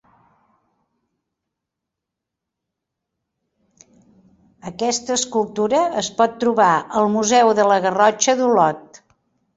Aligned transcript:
Aquesta 4.71 5.13
escultura 5.19 5.85
es 6.03 6.13
pot 6.23 6.43
trobar 6.45 6.75
al 7.03 7.15
Museu 7.19 7.53
de 7.61 7.67
la 7.73 7.79
Garrotxa 7.87 8.37
d'Olot. 8.41 9.03